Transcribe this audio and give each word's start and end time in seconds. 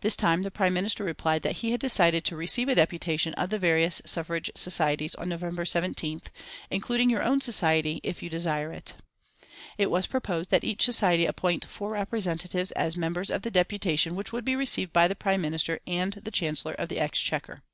This 0.00 0.14
time 0.14 0.42
the 0.42 0.52
Prime 0.52 0.74
Minister 0.74 1.02
replied 1.02 1.42
that 1.42 1.56
he 1.56 1.72
had 1.72 1.80
decided 1.80 2.24
to 2.26 2.36
receive 2.36 2.68
a 2.68 2.76
deputation 2.76 3.34
of 3.34 3.50
the 3.50 3.58
various 3.58 4.00
suffrage 4.06 4.48
societies 4.54 5.16
on 5.16 5.28
November 5.28 5.64
17th, 5.64 6.30
"including 6.70 7.10
your 7.10 7.24
own 7.24 7.40
society, 7.40 7.98
if 8.04 8.22
you 8.22 8.30
desire 8.30 8.70
it." 8.72 8.94
It 9.76 9.90
was 9.90 10.06
proposed 10.06 10.52
that 10.52 10.62
each 10.62 10.84
society 10.84 11.26
appoint 11.26 11.64
four 11.64 11.90
representatives 11.94 12.70
as 12.70 12.96
members 12.96 13.28
of 13.28 13.42
the 13.42 13.50
deputation 13.50 14.14
which 14.14 14.32
would 14.32 14.44
be 14.44 14.54
received 14.54 14.92
by 14.92 15.08
the 15.08 15.16
Prime 15.16 15.40
Minister 15.40 15.80
and 15.84 16.12
the 16.12 16.30
Chancellor 16.30 16.74
of 16.74 16.88
the 16.88 17.00
Exchequer. 17.00 17.64